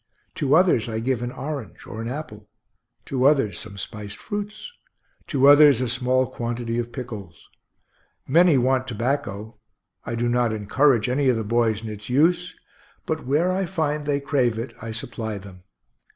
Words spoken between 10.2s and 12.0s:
not encourage any of the boys in